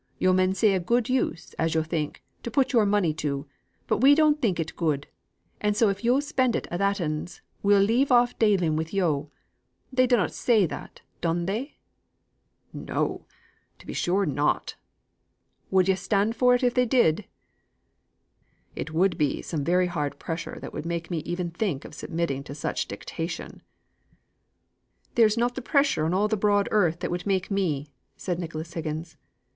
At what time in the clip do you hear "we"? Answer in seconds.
4.01-4.15